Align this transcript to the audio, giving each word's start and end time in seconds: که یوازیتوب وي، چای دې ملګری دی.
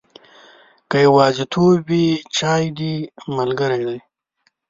که 0.89 0.97
یوازیتوب 1.05 1.73
وي، 1.89 2.05
چای 2.37 2.65
دې 2.77 2.93
ملګری 3.35 3.81
دی. 3.87 3.99